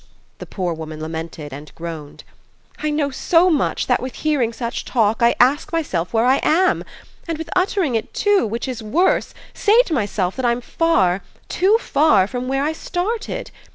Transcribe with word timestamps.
the 0.39 0.47
poor 0.47 0.73
woman 0.73 0.99
lamented 0.99 1.53
and 1.53 1.71
groaned. 1.75 2.23
"I 2.79 2.89
know 2.89 3.11
so 3.11 3.51
much 3.51 3.85
that 3.85 4.01
with 4.01 4.15
hearing 4.15 4.51
such 4.51 4.83
talk 4.83 5.21
I 5.21 5.35
ask 5.39 5.71
myself 5.71 6.11
where 6.11 6.25
I 6.25 6.39
am; 6.41 6.83
and 7.27 7.37
with 7.37 7.51
uttering 7.55 7.93
it 7.93 8.11
too, 8.11 8.47
which 8.47 8.67
is 8.67 8.81
worse, 8.81 9.35
say 9.53 9.79
to 9.83 9.93
myself 9.93 10.35
that 10.37 10.45
I'm 10.45 10.59
far, 10.59 11.21
too 11.49 11.77
far, 11.77 12.25
from 12.25 12.47
where 12.47 12.63
I 12.63 12.71
started! 12.73 13.51